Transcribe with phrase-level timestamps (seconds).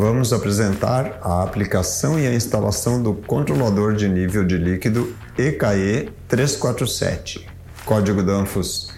[0.00, 7.44] Vamos apresentar a aplicação e a instalação do controlador de nível de líquido EKE 347,
[7.84, 8.90] código Danfoss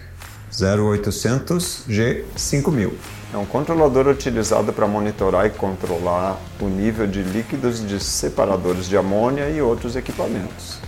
[0.52, 2.92] 0800 G5000.
[3.32, 8.98] É um controlador utilizado para monitorar e controlar o nível de líquidos de separadores de
[8.98, 10.80] amônia e outros equipamentos.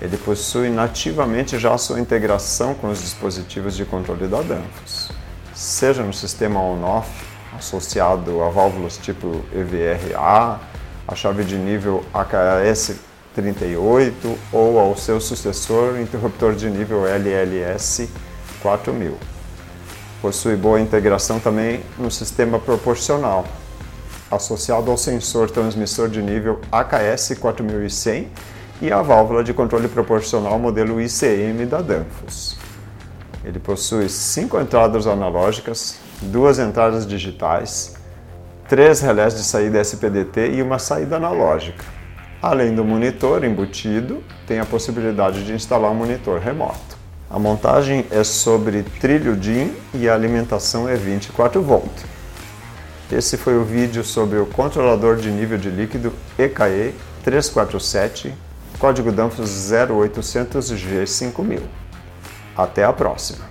[0.00, 5.10] Ele possui nativamente já sua integração com os dispositivos de controle da Danfoss,
[5.54, 7.21] seja no sistema on-off,
[7.56, 10.60] associado a válvulas tipo EVRA,
[11.06, 12.96] a chave de nível AKS
[13.34, 18.08] 38 ou ao seu sucessor, interruptor de nível LLS
[18.62, 19.16] 4000.
[20.20, 23.44] Possui boa integração também no sistema proporcional,
[24.30, 28.28] associado ao sensor transmissor de nível AKS 4100
[28.80, 32.56] e a válvula de controle proporcional modelo ICM da Danfoss.
[33.44, 37.94] Ele possui cinco entradas analógicas, duas entradas digitais,
[38.68, 41.84] três relés de saída SPDT e uma saída analógica.
[42.40, 46.96] Além do monitor embutido, tem a possibilidade de instalar um monitor remoto.
[47.30, 51.80] A montagem é sobre trilho DIN e a alimentação é 24 V.
[53.10, 58.34] Esse foi o vídeo sobre o controlador de nível de líquido EKE 347
[58.78, 61.60] código Danfoss 0800 G5000.
[62.56, 63.44] Até a próxima!